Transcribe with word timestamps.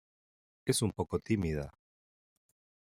Es 0.65 0.81
un 0.81 0.91
poco 0.93 1.19
tímida. 1.19 1.77